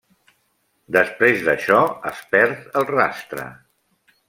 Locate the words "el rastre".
2.83-3.49